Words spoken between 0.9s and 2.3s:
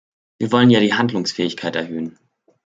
Handlungsfähigkeit erhöhen.